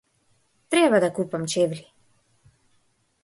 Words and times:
Треба 0.69 0.97
да 1.03 1.09
купам 1.17 1.45
чевли. 1.47 1.85